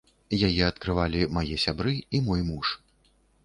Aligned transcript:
Яе 0.47 0.63
адкрывалі 0.71 1.21
мае 1.39 1.55
сябры 1.67 1.95
і 2.15 2.25
мой 2.31 2.41
муж. 2.51 2.77